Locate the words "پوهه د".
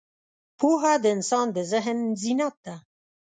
0.59-1.05